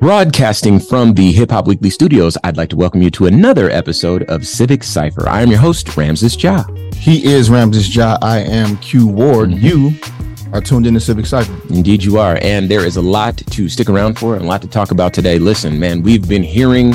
[0.00, 4.24] Broadcasting from the Hip Hop Weekly studios, I'd like to welcome you to another episode
[4.24, 5.28] of Civic Cipher.
[5.28, 6.64] I am your host, Ramses Ja.
[6.94, 8.18] He is Ramses Ja.
[8.22, 9.50] I am Q Ward.
[9.50, 9.66] Mm-hmm.
[9.66, 11.56] You are tuned in to Civic Cipher.
[11.72, 12.38] Indeed, you are.
[12.42, 15.14] And there is a lot to stick around for and a lot to talk about
[15.14, 15.38] today.
[15.38, 16.94] Listen, man, we've been hearing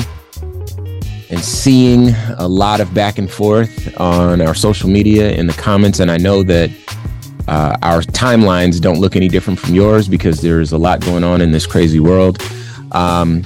[1.28, 5.98] and seeing a lot of back and forth on our social media in the comments.
[5.98, 6.70] And I know that
[7.48, 11.40] uh, our timelines don't look any different from yours because there's a lot going on
[11.40, 12.40] in this crazy world.
[12.92, 13.44] Um,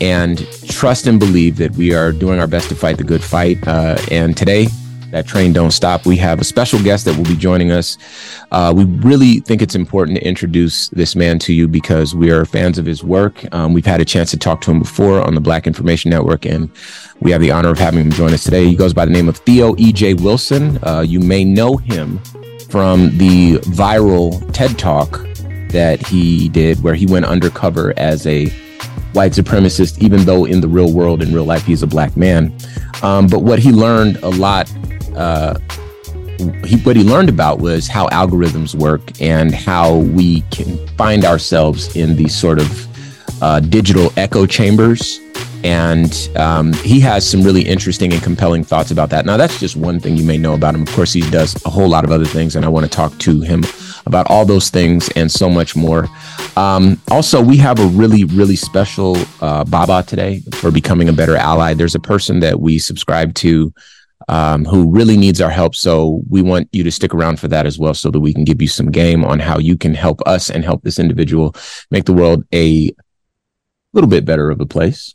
[0.00, 3.66] and trust and believe that we are doing our best to fight the good fight.
[3.66, 4.68] Uh, and today,
[5.10, 6.04] that train don't stop.
[6.04, 7.96] We have a special guest that will be joining us.
[8.52, 12.44] Uh, we really think it's important to introduce this man to you because we are
[12.44, 13.42] fans of his work.
[13.54, 16.44] Um, we've had a chance to talk to him before on the Black Information Network,
[16.44, 16.70] and
[17.20, 18.66] we have the honor of having him join us today.
[18.66, 20.14] He goes by the name of Theo E.J.
[20.14, 20.78] Wilson.
[20.84, 22.18] Uh, you may know him
[22.68, 25.26] from the viral TED Talk
[25.70, 28.52] that he did, where he went undercover as a
[29.18, 32.56] white supremacist, even though in the real world, in real life, he's a black man.
[33.02, 34.72] Um, but what he learned a lot,
[35.16, 35.58] uh,
[36.64, 41.96] he, what he learned about was how algorithms work and how we can find ourselves
[41.96, 45.18] in these sort of uh, digital echo chambers.
[45.64, 49.26] And um, he has some really interesting and compelling thoughts about that.
[49.26, 50.82] Now, that's just one thing you may know about him.
[50.82, 53.18] Of course, he does a whole lot of other things, and I want to talk
[53.18, 53.64] to him
[54.08, 56.08] about all those things and so much more.
[56.56, 61.36] Um, also, we have a really, really special uh, Baba today for becoming a better
[61.36, 61.74] ally.
[61.74, 63.72] There's a person that we subscribe to
[64.28, 65.74] um, who really needs our help.
[65.74, 68.44] So we want you to stick around for that as well, so that we can
[68.44, 71.54] give you some game on how you can help us and help this individual
[71.90, 72.90] make the world a
[73.92, 75.14] little bit better of a place.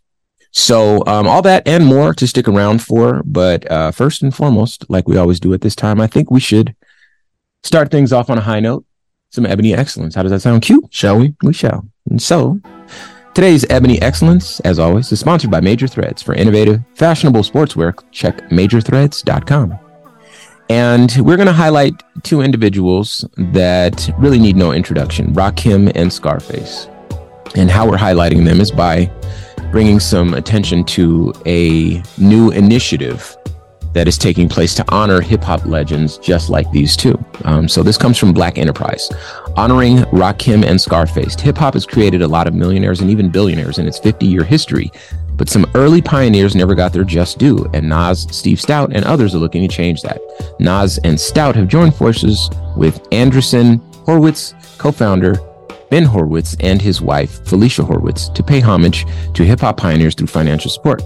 [0.51, 3.23] So, um, all that and more to stick around for.
[3.25, 6.39] But uh, first and foremost, like we always do at this time, I think we
[6.39, 6.75] should
[7.63, 8.85] start things off on a high note.
[9.31, 10.15] Some ebony excellence.
[10.15, 10.61] How does that sound?
[10.61, 10.85] Cute?
[10.91, 11.35] Shall we?
[11.41, 11.87] We shall.
[12.09, 12.59] And so,
[13.33, 16.21] today's ebony excellence, as always, is sponsored by Major Threads.
[16.21, 19.79] For innovative, fashionable sportswear, check majorthreads.com.
[20.69, 26.87] And we're going to highlight two individuals that really need no introduction Rakim and Scarface.
[27.55, 29.11] And how we're highlighting them is by
[29.71, 33.35] bringing some attention to a new initiative
[33.93, 37.17] that is taking place to honor hip hop legends just like these two.
[37.45, 39.09] Um, so this comes from Black Enterprise.
[39.55, 43.77] Honoring Rakim and Scarface, hip hop has created a lot of millionaires and even billionaires
[43.77, 44.91] in its 50 year history.
[45.35, 49.33] But some early pioneers never got their just due, and Nas, Steve Stoute, and others
[49.33, 50.21] are looking to change that.
[50.59, 55.35] Nas and Stoute have joined forces with Andreessen Horowitz, co founder
[55.89, 59.05] Ben Horowitz and his wife, Felicia Horowitz, to pay homage
[59.35, 61.03] to hip hop pioneers through financial support.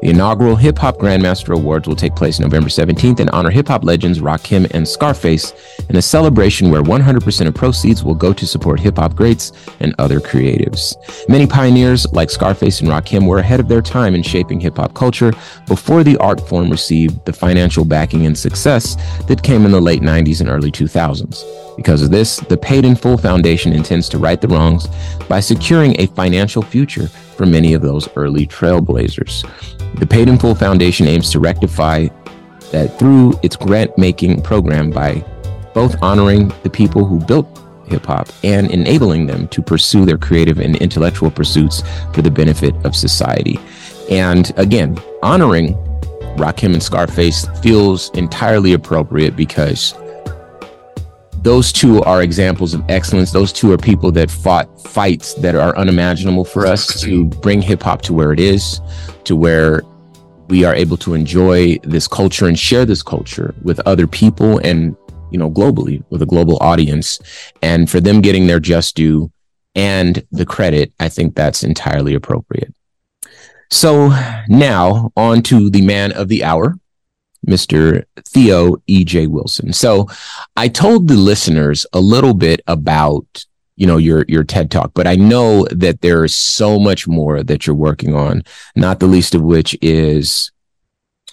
[0.00, 3.82] The inaugural Hip Hop Grandmaster Awards will take place November 17th and honor hip hop
[3.82, 5.52] legends Rakim and Scarface
[5.88, 9.50] in a celebration where 100% of proceeds will go to support hip hop greats
[9.80, 10.94] and other creatives.
[11.28, 14.94] Many pioneers like Scarface and Rakim were ahead of their time in shaping hip hop
[14.94, 15.32] culture
[15.66, 18.94] before the art form received the financial backing and success
[19.26, 21.42] that came in the late 90s and early 2000s.
[21.76, 24.86] Because of this, the Paid in Full Foundation intends to right the wrongs
[25.28, 29.77] by securing a financial future for many of those early trailblazers.
[29.94, 32.08] The Paid in Full Foundation aims to rectify
[32.70, 35.24] that through its grant making program by
[35.74, 37.46] both honoring the people who built
[37.86, 41.82] hip hop and enabling them to pursue their creative and intellectual pursuits
[42.12, 43.58] for the benefit of society.
[44.10, 45.74] And again, honoring
[46.36, 49.94] Rakim and Scarface feels entirely appropriate because
[51.42, 53.30] those two are examples of excellence.
[53.32, 57.82] Those two are people that fought fights that are unimaginable for us to bring hip
[57.82, 58.80] hop to where it is,
[59.24, 59.82] to where
[60.48, 64.96] we are able to enjoy this culture and share this culture with other people and,
[65.30, 67.18] you know, globally with a global audience.
[67.62, 69.30] And for them getting their just due
[69.74, 72.74] and the credit, I think that's entirely appropriate.
[73.70, 74.08] So
[74.48, 76.74] now on to the man of the hour.
[77.46, 78.04] Mr.
[78.24, 79.26] Theo E.J.
[79.28, 79.72] Wilson.
[79.72, 80.08] So
[80.56, 83.44] I told the listeners a little bit about
[83.76, 87.42] you know your your TED talk, but I know that there is so much more
[87.42, 88.42] that you're working on.
[88.74, 90.50] Not the least of which is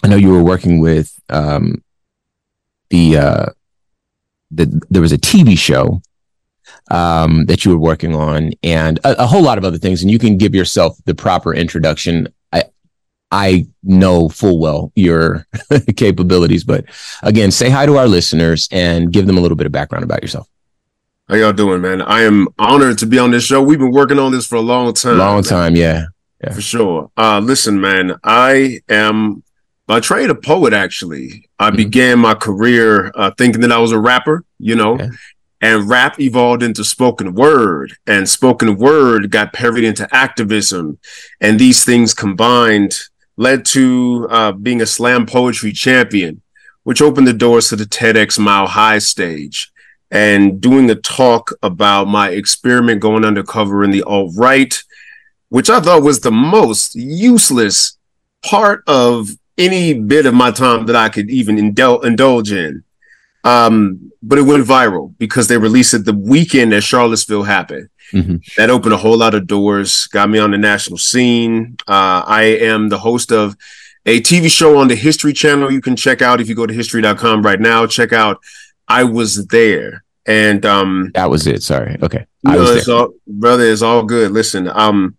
[0.02, 1.82] I know you were working with um,
[2.90, 3.46] the uh,
[4.50, 6.00] the there was a TV show
[6.90, 10.02] um, that you were working on, and a, a whole lot of other things.
[10.02, 12.28] And you can give yourself the proper introduction.
[13.30, 15.46] I know full well your
[15.96, 16.84] capabilities, but
[17.22, 20.22] again, say hi to our listeners and give them a little bit of background about
[20.22, 20.48] yourself.
[21.28, 22.02] How y'all doing, man?
[22.02, 23.60] I am honored to be on this show.
[23.60, 25.18] We've been working on this for a long time.
[25.18, 26.04] Long time, yeah.
[26.42, 26.52] yeah.
[26.52, 27.10] For sure.
[27.16, 29.42] Uh, listen, man, I am
[29.88, 31.48] by trade a poet, actually.
[31.58, 31.76] I mm-hmm.
[31.76, 35.08] began my career uh, thinking that I was a rapper, you know, yeah.
[35.60, 41.00] and rap evolved into spoken word and spoken word got parried into activism
[41.40, 43.00] and these things combined
[43.36, 46.40] led to uh, being a slam poetry champion
[46.84, 49.72] which opened the doors to the tedx mile high stage
[50.10, 54.82] and doing a talk about my experiment going undercover in the alt-right
[55.48, 57.98] which i thought was the most useless
[58.44, 62.84] part of any bit of my time that i could even indul- indulge in
[63.46, 67.88] um, but it went viral because they released it the weekend that Charlottesville happened.
[68.12, 68.36] Mm-hmm.
[68.56, 71.76] That opened a whole lot of doors, got me on the national scene.
[71.86, 73.56] Uh, I am the host of
[74.04, 75.72] a TV show on the History Channel.
[75.72, 77.86] You can check out if you go to history.com right now.
[77.86, 78.40] Check out
[78.88, 80.04] I Was There.
[80.26, 81.62] And um, that was it.
[81.62, 81.96] Sorry.
[82.02, 82.26] Okay.
[82.44, 84.32] I was it's all, brother, it's all good.
[84.32, 85.16] Listen, um,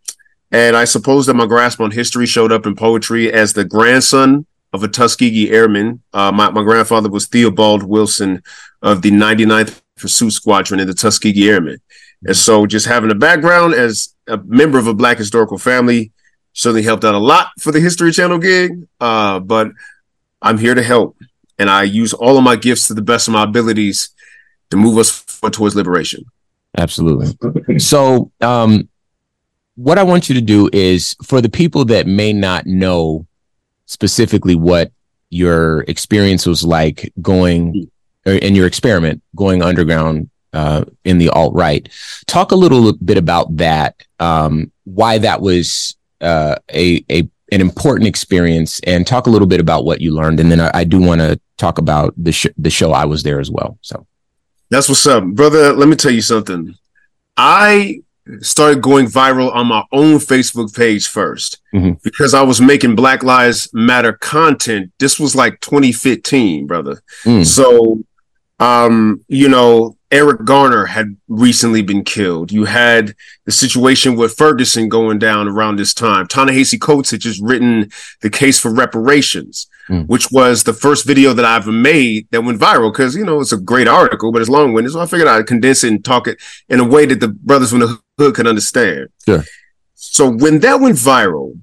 [0.52, 4.46] and I suppose that my grasp on history showed up in poetry as the grandson
[4.74, 6.02] of a Tuskegee Airman.
[6.14, 8.44] Uh, my, my grandfather was Theobald Wilson
[8.82, 11.80] of the 99th Pursuit Squadron in the Tuskegee Airmen.
[12.26, 16.12] And so just having a background as a member of a Black historical family
[16.54, 18.88] certainly helped out a lot for the History Channel gig.
[19.00, 19.72] Uh, but
[20.42, 21.18] I'm here to help.
[21.60, 24.10] And I use all of my gifts to the best of my abilities
[24.70, 26.26] to move us towards liberation.
[26.78, 27.80] Absolutely.
[27.80, 28.90] So, um,
[29.76, 33.28] what I want you to do is for the people that may not know
[33.86, 34.92] specifically what
[35.30, 37.90] your experience was like going
[38.26, 41.88] in your experiment going underground uh, in the alt right.
[42.26, 44.04] Talk a little bit about that.
[44.20, 49.60] Um, why that was uh, a a an important experience, and talk a little bit
[49.60, 50.40] about what you learned.
[50.40, 52.92] And then I, I do want to talk about the sh- the show.
[52.92, 53.78] I was there as well.
[53.82, 54.08] So
[54.72, 55.74] that's what's up, brother.
[55.74, 56.74] Let me tell you something.
[57.38, 58.02] I
[58.42, 61.92] started going viral on my own Facebook page 1st mm-hmm.
[62.04, 64.92] because I was making Black Lives Matter content.
[65.00, 67.02] This was like 2015, brother.
[67.24, 67.46] Mm.
[67.46, 68.04] So,
[68.60, 72.52] um, you know, Eric Garner had recently been killed.
[72.52, 73.14] You had
[73.46, 76.28] the situation with Ferguson going down around this time.
[76.28, 77.90] Ta-Nehisi Coates had just written
[78.22, 80.08] the case for reparations mm.
[80.08, 83.52] which was the first video that I've made that went viral because, you know, it's
[83.52, 84.94] a great article, but it's long winded.
[84.94, 87.70] So I figured I'd condense it and talk it in a way that the brothers
[87.70, 89.10] from the hood could understand.
[89.26, 89.44] Sure.
[89.96, 91.60] So when that went viral,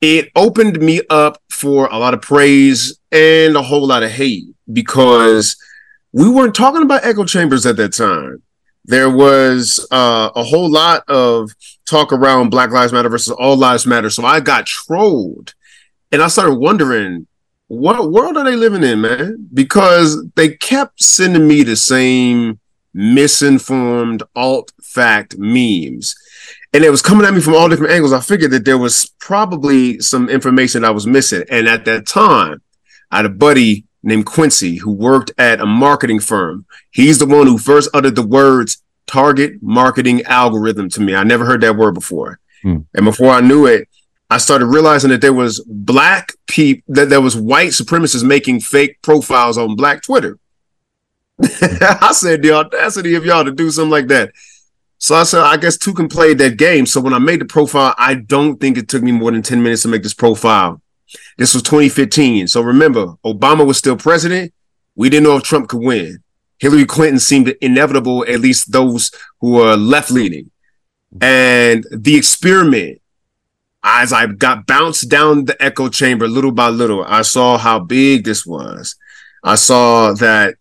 [0.00, 4.44] it opened me up for a lot of praise and a whole lot of hate
[4.72, 5.56] because
[6.12, 8.42] we weren't talking about echo chambers at that time.
[8.84, 11.50] There was uh, a whole lot of
[11.86, 14.10] talk around Black Lives Matter versus All Lives Matter.
[14.10, 15.54] So I got trolled
[16.12, 17.26] and I started wondering
[17.68, 19.48] what world are they living in, man?
[19.52, 22.60] Because they kept sending me the same
[22.94, 26.14] misinformed alt fact memes.
[26.72, 28.12] And it was coming at me from all different angles.
[28.12, 31.44] I figured that there was probably some information I was missing.
[31.50, 32.62] And at that time,
[33.10, 36.64] I had a buddy named Quincy who worked at a marketing firm.
[36.90, 41.14] He's the one who first uttered the words target marketing algorithm to me.
[41.14, 42.38] I never heard that word before.
[42.62, 42.78] Hmm.
[42.94, 43.88] And before I knew it,
[44.28, 49.00] I started realizing that there was black people, that there was white supremacists making fake
[49.02, 50.38] profiles on black Twitter.
[51.42, 54.32] I said the audacity of y'all to do something like that.
[54.98, 56.86] So I said, I guess two can play that game.
[56.86, 59.62] So when I made the profile, I don't think it took me more than 10
[59.62, 60.80] minutes to make this profile.
[61.38, 62.48] This was 2015.
[62.48, 64.52] So remember, Obama was still president.
[64.94, 66.22] We didn't know if Trump could win.
[66.58, 69.10] Hillary Clinton seemed inevitable, at least those
[69.40, 70.50] who are left leaning.
[71.20, 73.00] And the experiment
[73.88, 78.24] as I got bounced down the echo chamber little by little, I saw how big
[78.24, 78.96] this was.
[79.44, 80.56] I saw that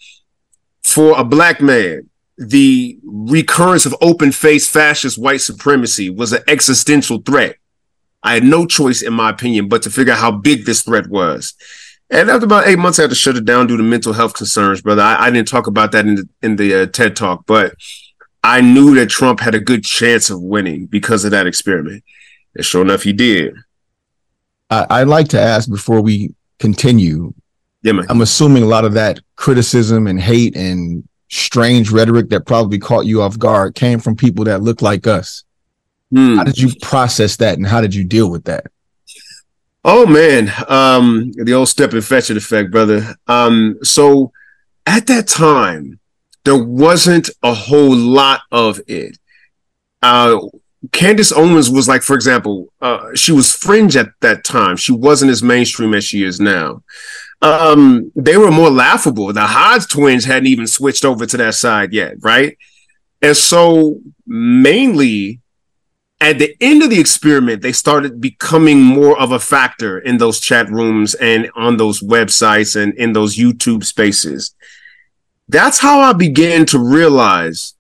[0.84, 2.08] for a black man,
[2.38, 7.58] the recurrence of open faced fascist white supremacy was an existential threat.
[8.26, 11.08] I had no choice, in my opinion, but to figure out how big this threat
[11.08, 11.54] was.
[12.10, 14.34] And after about eight months, I had to shut it down due to mental health
[14.34, 15.04] concerns, brother.
[15.04, 17.76] I, I didn't talk about that in the, in the uh, TED talk, but
[18.44, 22.04] I knew that Trump had a good chance of winning because of that experiment.
[22.56, 23.56] And sure enough, he did.
[24.72, 27.34] I, would like to ask before we continue.
[27.84, 28.08] Yeah, man.
[28.10, 33.06] I'm assuming a lot of that criticism and hate and strange rhetoric that probably caught
[33.06, 35.44] you off guard came from people that look like us.
[36.12, 36.38] Hmm.
[36.38, 38.68] How did you process that and how did you deal with that?
[39.84, 43.16] Oh man, um, the old step and fetch it effect, brother.
[43.28, 44.32] Um, so
[44.88, 46.00] at that time,
[46.44, 49.18] there wasn't a whole lot of it.
[50.02, 50.40] Uh,
[50.92, 54.76] Candace Owens was like, for example, uh, she was fringe at that time.
[54.78, 56.84] She wasn't as mainstream as she is now.
[57.42, 59.32] Um, they were more laughable.
[59.34, 62.58] The Hodge twins hadn't even switched over to that side yet, right?
[63.22, 65.42] And so, mainly
[66.22, 70.40] at the end of the experiment, they started becoming more of a factor in those
[70.40, 74.56] chat rooms and on those websites and in those YouTube spaces.
[75.48, 77.76] that's how I began to realize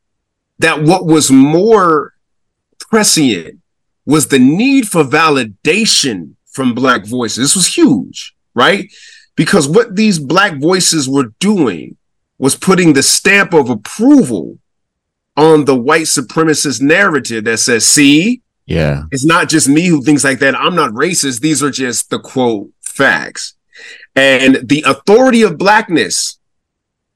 [0.59, 2.13] that what was more
[2.79, 3.59] prescient
[4.05, 7.37] was the need for validation from black voices.
[7.37, 8.91] This was huge, right?
[9.35, 11.97] Because what these black voices were doing
[12.37, 14.59] was putting the stamp of approval
[15.37, 20.23] on the white supremacist narrative that says, see, yeah, it's not just me who thinks
[20.23, 20.55] like that.
[20.55, 21.41] I'm not racist.
[21.41, 23.53] These are just the quote facts.
[24.15, 26.39] And the authority of blackness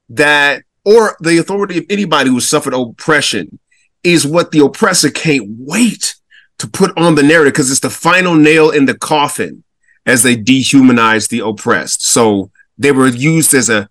[0.10, 3.60] that, or the authority of anybody who suffered oppression
[4.04, 6.16] is what the oppressor can't wait
[6.58, 9.64] to put on the narrative because it's the final nail in the coffin
[10.06, 12.02] as they dehumanize the oppressed.
[12.02, 13.90] So they were used as a,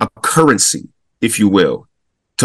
[0.00, 0.88] a currency,
[1.20, 1.88] if you will,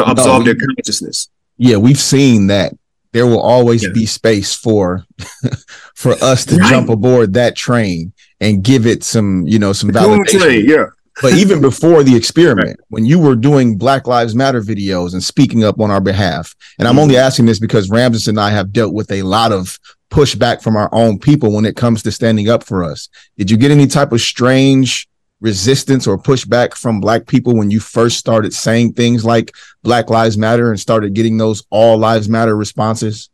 [0.04, 1.30] to absolve no, their consciousness.
[1.58, 2.74] Yeah, we've seen that
[3.12, 3.90] there will always yeah.
[3.94, 5.06] be space for
[5.96, 6.70] for us to right.
[6.70, 10.40] jump aboard that train and give it some, you know, some validation.
[10.40, 10.86] Train, yeah.
[11.22, 15.64] but even before the experiment, when you were doing Black Lives Matter videos and speaking
[15.64, 17.02] up on our behalf, and I'm mm-hmm.
[17.02, 19.80] only asking this because Ramses and I have dealt with a lot of
[20.12, 23.10] pushback from our own people when it comes to standing up for us.
[23.38, 25.09] Did you get any type of strange
[25.42, 30.38] resistance or pushback from black people when you first started saying things like Black Lives
[30.38, 33.30] Matter and started getting those all lives matter responses?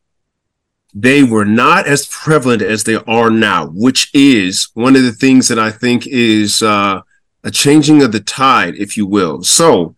[0.94, 5.48] They were not as prevalent as they are now, which is one of the things
[5.50, 7.02] that I think is uh,
[7.44, 9.44] a changing of the tide, if you will.
[9.44, 9.96] So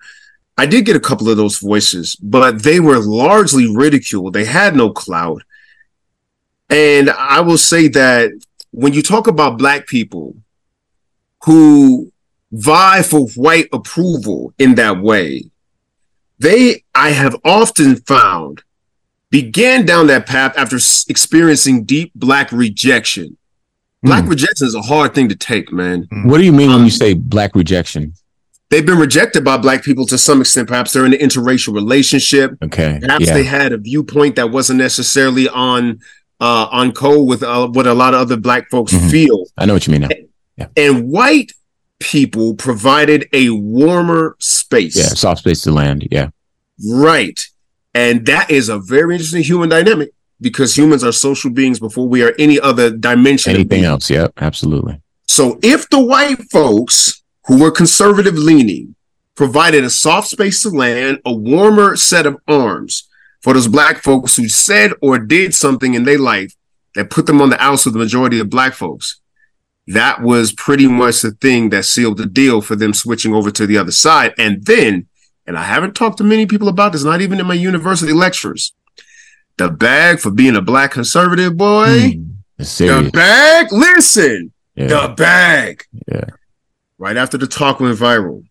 [0.57, 4.33] I did get a couple of those voices, but they were largely ridiculed.
[4.33, 5.43] They had no clout.
[6.69, 8.31] And I will say that
[8.71, 10.35] when you talk about black people
[11.44, 12.12] who
[12.51, 15.44] vie for white approval in that way,
[16.39, 18.63] they, I have often found,
[19.29, 20.77] began down that path after
[21.10, 23.38] experiencing deep black rejection.
[24.03, 24.29] Black mm.
[24.29, 26.08] rejection is a hard thing to take, man.
[26.25, 28.13] What do you mean um, when you say black rejection?
[28.70, 30.67] They've been rejected by black people to some extent.
[30.67, 32.51] Perhaps they're in an interracial relationship.
[32.63, 33.00] Okay.
[33.01, 33.34] Perhaps yeah.
[33.34, 36.00] they had a viewpoint that wasn't necessarily on
[36.39, 39.10] uh, on code with uh, what a lot of other black folks mm-hmm.
[39.10, 39.46] feel.
[39.58, 40.10] I know what you mean now.
[40.57, 40.67] Yeah.
[40.75, 41.53] And white
[41.99, 44.97] people provided a warmer space.
[44.97, 46.07] Yeah, soft space to land.
[46.11, 46.29] Yeah.
[46.85, 47.47] Right.
[47.93, 52.23] And that is a very interesting human dynamic because humans are social beings before we
[52.23, 53.53] are any other dimension.
[53.53, 54.09] Anything else.
[54.09, 55.01] Yeah, absolutely.
[55.27, 58.95] So if the white folks who were conservative leaning
[59.35, 63.07] provided a soft space to land, a warmer set of arms
[63.41, 66.55] for those black folks who said or did something in their life
[66.95, 69.21] that put them on the outs of the majority of black folks,
[69.88, 73.65] that was pretty much the thing that sealed the deal for them switching over to
[73.65, 74.34] the other side.
[74.38, 75.08] And then,
[75.46, 78.74] and I haven't talked to many people about this, not even in my university lectures,
[79.58, 84.88] the bag for being a black conservative boy, mm, the bag, listen, yeah.
[84.88, 85.84] the bag.
[86.08, 86.25] Yeah.
[86.98, 88.44] Right after the talk went viral,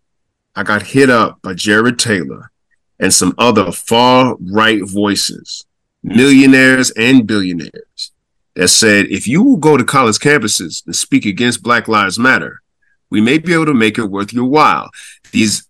[0.54, 2.50] I got hit up by Jared Taylor
[2.98, 5.66] and some other far right voices,
[6.02, 8.12] millionaires and billionaires
[8.56, 12.62] that said, if you will go to college campuses and speak against Black Lives Matter,
[13.10, 14.90] we may be able to make it worth your while.
[15.30, 15.68] These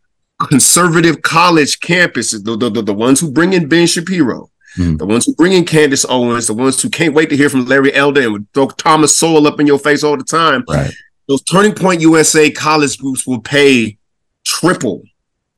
[0.48, 4.96] conservative college campuses, the, the, the, ones who bring in Ben Shapiro, mm.
[4.98, 7.66] the ones who bring in Candace Owens, the ones who can't wait to hear from
[7.66, 10.64] Larry Elder and would throw Thomas Sowell up in your face all the time.
[10.68, 10.92] Right.
[11.26, 13.98] Those Turning Point USA college groups will pay
[14.44, 15.02] triple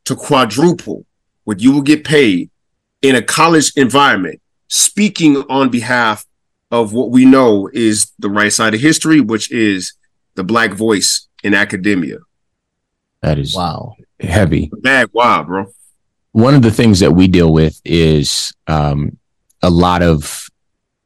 [0.07, 1.05] to quadruple
[1.45, 2.49] what you will get paid
[3.03, 6.25] in a college environment, speaking on behalf
[6.71, 9.95] of what we know is the right side of history, which is
[10.35, 12.19] the black voice in academia.
[13.23, 14.71] That is wow heavy.
[14.73, 15.73] Bad wow, bro.
[16.33, 19.17] One of the things that we deal with is um,
[19.63, 20.49] a lot of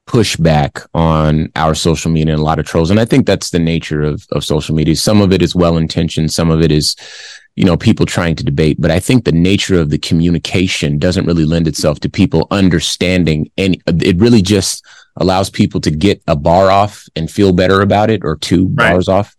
[0.06, 2.90] pushback on our social media and a lot of trolls.
[2.90, 4.96] And I think that's the nature of, of social media.
[4.96, 6.96] Some of it is well intentioned, some of it is,
[7.54, 8.80] you know, people trying to debate.
[8.80, 13.50] But I think the nature of the communication doesn't really lend itself to people understanding
[13.56, 14.84] any it really just
[15.16, 18.92] allows people to get a bar off and feel better about it or two right.
[18.92, 19.36] bars off.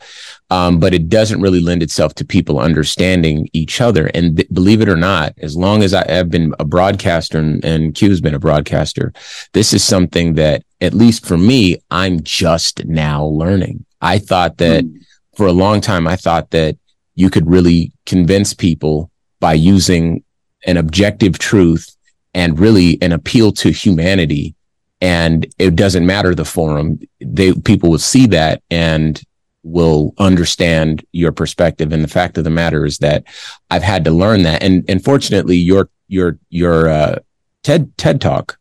[0.49, 4.07] Um, but it doesn't really lend itself to people understanding each other.
[4.13, 7.63] And th- believe it or not, as long as I have been a broadcaster and,
[7.65, 9.13] and Q's been a broadcaster,
[9.53, 13.85] this is something that, at least for me, I'm just now learning.
[14.01, 15.03] I thought that mm.
[15.35, 16.77] for a long time, I thought that
[17.15, 20.23] you could really convince people by using
[20.65, 21.95] an objective truth
[22.33, 24.55] and really an appeal to humanity
[25.03, 29.21] and it doesn't matter the forum they people will see that and
[29.63, 33.23] will understand your perspective and the fact of the matter is that
[33.69, 37.19] i've had to learn that and and fortunately your your your uh,
[37.63, 38.57] ted ted talk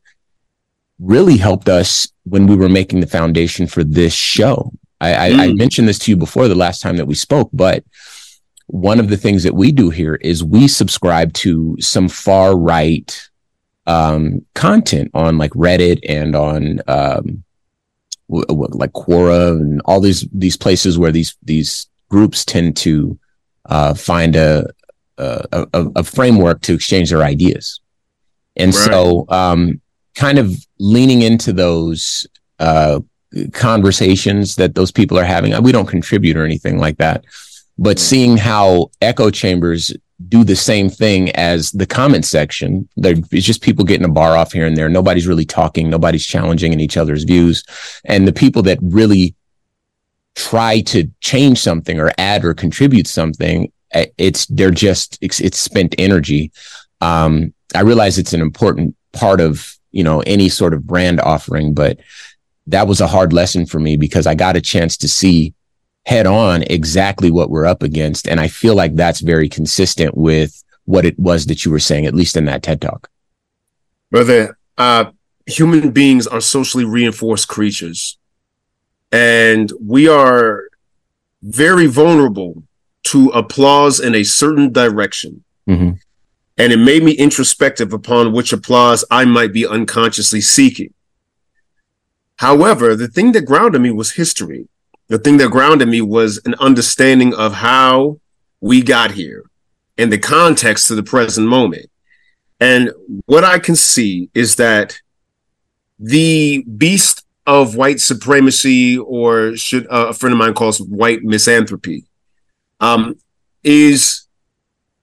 [0.98, 5.16] really helped us when we were making the foundation for this show I, mm.
[5.16, 5.56] I, I mm.
[5.56, 7.84] mentioned this to you before the last time that we spoke but
[8.66, 13.30] one of the things that we do here is we subscribe to some far right
[13.86, 17.44] um, content on like Reddit and on um,
[18.28, 23.18] w- w- like Quora and all these these places where these these groups tend to
[23.66, 24.66] uh, find a,
[25.18, 27.80] a, a framework to exchange their ideas,
[28.56, 28.84] and right.
[28.84, 29.80] so um,
[30.14, 32.26] kind of leaning into those
[32.58, 33.00] uh,
[33.52, 35.60] conversations that those people are having.
[35.62, 37.24] We don't contribute or anything like that,
[37.78, 39.92] but seeing how echo chambers
[40.28, 42.88] do the same thing as the comment section.
[42.96, 44.88] There, it's just people getting a bar off here and there.
[44.88, 45.88] Nobody's really talking.
[45.88, 47.64] Nobody's challenging in each other's views.
[48.04, 49.34] And the people that really
[50.34, 55.58] try to change something or add or contribute something, eh, it's they're just it's, it's
[55.58, 56.52] spent energy.
[57.00, 61.74] Um, I realize it's an important part of you know any sort of brand offering,
[61.74, 61.98] but
[62.66, 65.54] that was a hard lesson for me because I got a chance to see
[66.04, 68.26] head on exactly what we're up against.
[68.28, 72.06] And I feel like that's very consistent with what it was that you were saying,
[72.06, 73.08] at least in that TED talk.
[74.10, 75.06] Brother, uh,
[75.46, 78.18] human beings are socially reinforced creatures.
[79.10, 80.64] And we are
[81.42, 82.62] very vulnerable
[83.04, 85.44] to applause in a certain direction.
[85.68, 85.92] Mm-hmm.
[86.58, 90.92] And it made me introspective upon which applause I might be unconsciously seeking.
[92.36, 94.68] However, the thing that grounded me was history
[95.12, 98.18] the thing that grounded me was an understanding of how
[98.62, 99.44] we got here
[99.98, 101.90] and the context to the present moment.
[102.58, 102.92] And
[103.26, 104.98] what I can see is that
[105.98, 112.06] the beast of white supremacy, or should uh, a friend of mine calls white misanthropy,
[112.80, 113.18] um,
[113.62, 114.26] is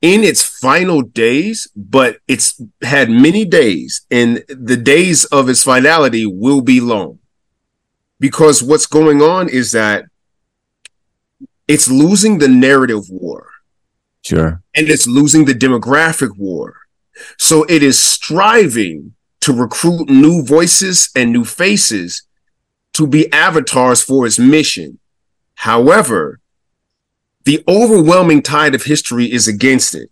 [0.01, 6.25] in its final days, but it's had many days, and the days of its finality
[6.25, 7.19] will be long
[8.19, 10.05] because what's going on is that
[11.67, 13.47] it's losing the narrative war.
[14.23, 14.61] Sure.
[14.75, 16.75] And it's losing the demographic war.
[17.37, 22.23] So it is striving to recruit new voices and new faces
[22.93, 24.99] to be avatars for its mission.
[25.55, 26.39] However,
[27.45, 30.09] the overwhelming tide of history is against it.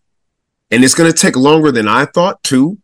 [0.72, 2.78] And it's going to take longer than I thought too.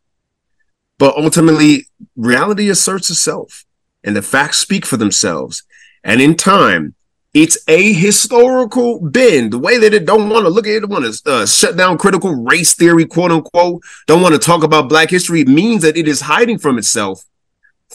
[0.98, 3.66] But ultimately, reality asserts itself
[4.04, 5.64] and the facts speak for themselves.
[6.04, 6.96] And in time,
[7.34, 9.52] it's a historical bend.
[9.52, 11.98] The way that it don't want to look at it, want to uh, shut down
[11.98, 16.08] critical race theory, quote unquote, don't want to talk about black history, means that it
[16.08, 17.26] is hiding from itself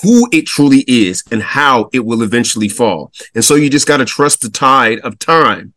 [0.03, 3.13] who it truly is and how it will eventually fall.
[3.35, 5.75] And so you just got to trust the tide of time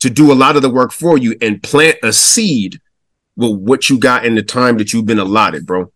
[0.00, 2.80] to do a lot of the work for you and plant a seed
[3.36, 5.92] with what you got in the time that you've been allotted, bro.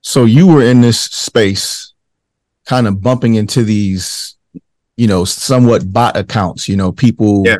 [0.00, 1.87] So you were in this space
[2.68, 4.36] kind of bumping into these,
[4.96, 7.56] you know, somewhat bot accounts, you know, people yeah.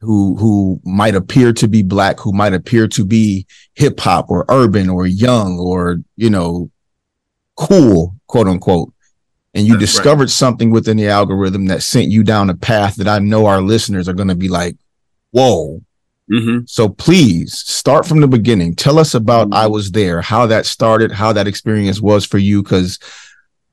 [0.00, 4.44] who who might appear to be black, who might appear to be hip hop or
[4.48, 6.70] urban or young or, you know,
[7.56, 8.92] cool, quote unquote.
[9.54, 10.30] And you That's discovered right.
[10.30, 14.08] something within the algorithm that sent you down a path that I know our listeners
[14.08, 14.76] are going to be like,
[15.30, 15.80] whoa,
[16.30, 16.60] Mm-hmm.
[16.66, 18.74] So please start from the beginning.
[18.74, 19.62] Tell us about mm-hmm.
[19.62, 22.62] I was there, how that started, how that experience was for you.
[22.62, 22.98] Cause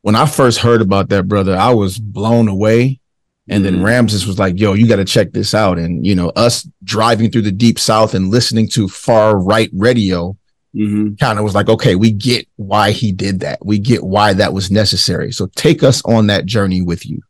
[0.02, 3.00] when I first heard about that, brother, I was blown away.
[3.48, 3.86] And then mm-hmm.
[3.86, 5.78] Ramses was like, yo, you got to check this out.
[5.78, 10.38] And, you know, us driving through the deep south and listening to far right radio
[10.76, 11.16] mm-hmm.
[11.16, 13.66] kind of was like, okay, we get why he did that.
[13.66, 15.32] We get why that was necessary.
[15.32, 17.22] So take us on that journey with you.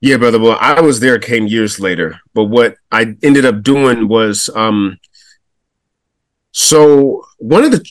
[0.00, 0.38] Yeah, brother.
[0.38, 2.20] Well, I was there, came years later.
[2.34, 4.98] But what I ended up doing was, um,
[6.52, 7.84] so one of the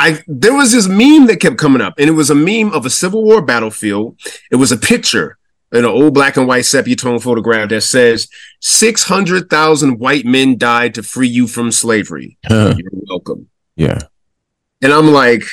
[0.00, 2.86] I there was this meme that kept coming up, and it was a meme of
[2.86, 4.18] a Civil War battlefield.
[4.50, 5.36] It was a picture,
[5.72, 8.26] in an old black and white sepia tone photograph that says
[8.60, 12.38] six hundred thousand white men died to free you from slavery.
[12.46, 12.74] Huh.
[12.78, 13.50] You're welcome.
[13.76, 13.98] Yeah.
[14.80, 15.44] And I'm like,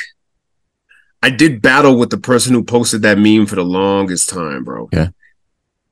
[1.21, 4.88] I did battle with the person who posted that meme for the longest time, bro.
[4.93, 5.10] Yeah.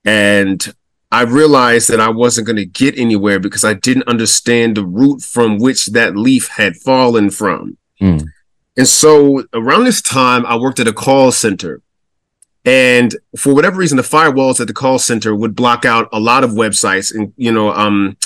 [0.05, 0.73] And
[1.11, 5.21] I realized that I wasn't going to get anywhere because I didn't understand the root
[5.21, 7.77] from which that leaf had fallen from.
[8.01, 8.25] Mm.
[8.77, 11.81] And so around this time, I worked at a call center.
[12.65, 16.43] And for whatever reason, the firewalls at the call center would block out a lot
[16.43, 17.13] of websites.
[17.13, 18.17] And, you know, um,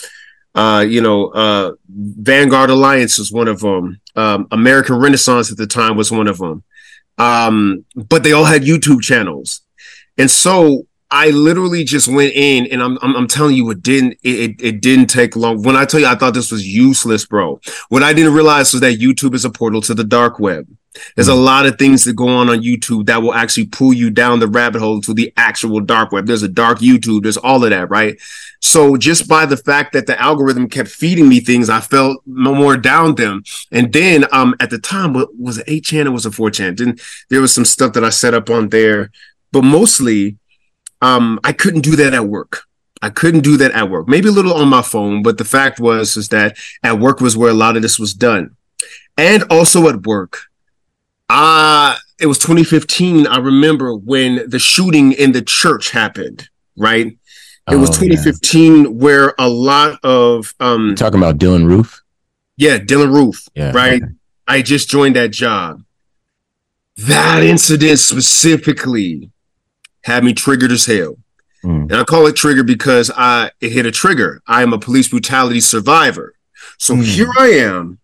[0.56, 4.00] uh, you know, uh, Vanguard Alliance was one of them.
[4.16, 6.64] Um, American Renaissance at the time was one of them.
[7.18, 9.62] Um, but they all had YouTube channels.
[10.18, 14.18] And so I literally just went in and I'm, I'm, I'm telling you, it didn't,
[14.24, 15.64] it, it didn't take long.
[15.64, 17.60] When I tell you, I thought this was useless, bro.
[17.90, 20.68] What I didn't realize was that YouTube is a portal to the dark web.
[21.16, 24.10] There's a lot of things that go on on YouTube that will actually pull you
[24.10, 26.26] down the rabbit hole to the actual dark web.
[26.26, 27.24] There's a dark YouTube.
[27.24, 28.20] There's all of that, right?
[28.62, 32.56] So just by the fact that the algorithm kept feeding me things, I felt no
[32.56, 33.44] more down them.
[33.72, 36.78] And then, um, at the time, what was it 8chan or was it 4chan?
[36.78, 36.98] Then
[37.30, 39.12] there was some stuff that I set up on there,
[39.52, 40.39] but mostly,
[41.02, 42.64] um, I couldn't do that at work.
[43.02, 44.10] I couldn't do that at work.
[44.10, 47.38] Maybe a little on my phone, but the fact was is that at work was
[47.38, 48.56] where a lot of this was done.
[49.18, 50.40] And also at work,
[51.30, 53.28] uh it was 2015.
[53.28, 57.08] I remember when the shooting in the church happened, right?
[57.08, 57.18] It
[57.68, 58.90] Oh, was 2015 yeah.
[58.90, 62.02] where a lot of um You're talking about Dylann Roof?
[62.58, 63.48] Yeah, Dylann Roof.
[63.56, 63.72] Yeah.
[63.74, 64.02] Right.
[64.48, 65.84] I just joined that job.
[66.98, 69.32] That incident specifically
[70.04, 71.18] had me triggered as hell.
[71.64, 71.84] Mm.
[71.84, 74.42] And I call it trigger because I it hit a trigger.
[74.48, 76.34] I am a police brutality survivor.
[76.78, 77.04] So mm.
[77.04, 78.00] here I am.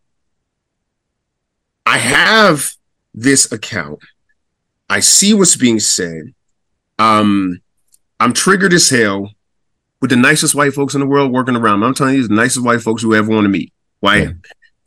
[1.86, 2.74] I have
[3.14, 4.00] this account.
[4.90, 6.34] I see what's being said.
[7.00, 7.62] Um,
[8.20, 9.32] I'm triggered as hell
[10.02, 11.88] with the nicest white folks in the world working around me.
[11.88, 13.72] I'm telling you, the nicest white folks you ever want to meet.
[14.02, 14.24] Right.
[14.24, 14.34] Yeah.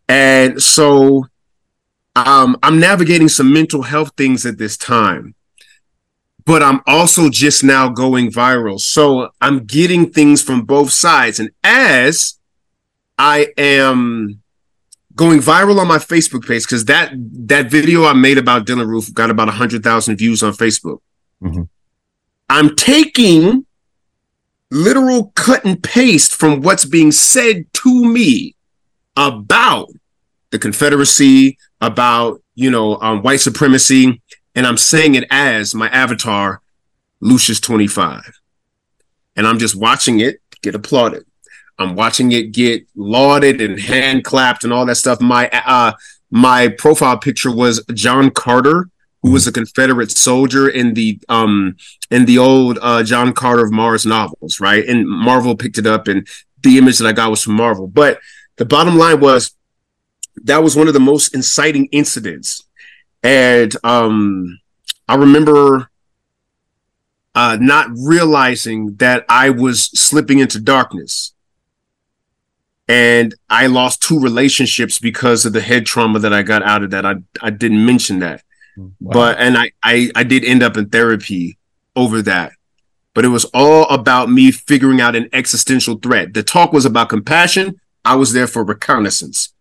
[0.09, 1.27] And so
[2.16, 5.35] um, I'm navigating some mental health things at this time
[6.49, 8.81] but I'm also just now going viral.
[8.81, 11.39] So I'm getting things from both sides.
[11.39, 12.39] And as
[13.19, 14.41] I am
[15.15, 17.13] going viral on my Facebook page, because that
[17.49, 21.01] that video I made about Dylann Roof got about hundred thousand views on Facebook.
[21.43, 21.65] Mm-hmm.
[22.49, 23.67] I'm taking
[24.71, 28.57] literal cut and paste from what's being said to me
[29.19, 29.89] about
[30.51, 34.23] the Confederacy, about you know um, white supremacy,
[34.59, 36.62] and I'm saying it as my avatar,
[37.21, 38.40] Lucius 25.
[39.37, 41.25] And I'm just watching it get applauded.
[41.79, 45.21] I'm watching it get lauded and hand clapped and all that stuff.
[45.21, 45.92] My uh
[46.33, 48.90] my profile picture was John Carter,
[49.23, 51.77] who was a Confederate soldier in the um
[52.11, 54.85] in the old uh John Carter of Mars novels, right?
[54.85, 56.27] And Marvel picked it up and
[56.64, 57.87] the image that I got was from Marvel.
[57.87, 58.18] But
[58.57, 59.55] the bottom line was
[60.42, 62.64] that was one of the most inciting incidents
[63.23, 64.61] and um,
[65.09, 65.91] I remember
[67.35, 71.33] uh, not realizing that I was slipping into darkness.
[72.89, 76.91] And I lost two relationships because of the head trauma that I got out of
[76.91, 77.05] that.
[77.05, 78.43] I, I didn't mention that.
[78.77, 79.13] Wow.
[79.13, 81.59] But and I, I I did end up in therapy
[81.95, 82.53] over that.
[83.15, 86.33] But it was all about me figuring out an existential threat.
[86.33, 87.81] The talk was about compassion.
[88.05, 89.53] I was there for reconnaissance.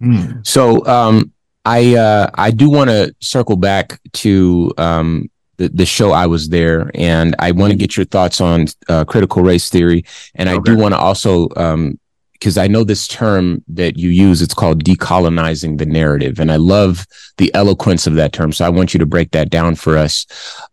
[0.00, 0.46] Mm.
[0.46, 1.32] So um
[1.64, 6.48] I uh, I do want to circle back to um, the, the show I was
[6.48, 10.54] there, and I want to get your thoughts on uh, critical race theory, and I
[10.54, 10.72] okay.
[10.72, 14.42] do want to also because um, I know this term that you use.
[14.42, 18.52] It's called decolonizing the narrative, and I love the eloquence of that term.
[18.52, 20.26] So I want you to break that down for us.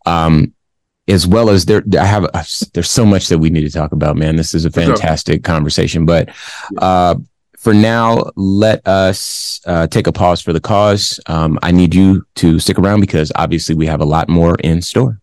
[0.05, 0.53] Um,
[1.07, 3.91] as well as there, I have, uh, there's so much that we need to talk
[3.93, 4.35] about, man.
[4.35, 6.29] This is a fantastic conversation, but,
[6.77, 7.15] uh,
[7.59, 11.19] for now, let us uh, take a pause for the cause.
[11.25, 14.81] Um, I need you to stick around because obviously we have a lot more in
[14.81, 15.19] store.